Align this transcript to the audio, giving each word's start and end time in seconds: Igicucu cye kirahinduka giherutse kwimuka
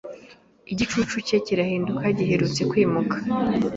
Igicucu 0.71 1.15
cye 1.27 1.37
kirahinduka 1.45 2.05
giherutse 2.17 2.61
kwimuka 2.69 3.15